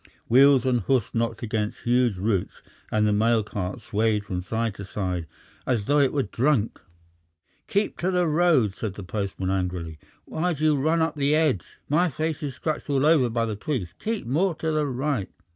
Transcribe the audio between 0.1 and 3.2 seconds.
Wheels and hoofs knocked against huge roots, and the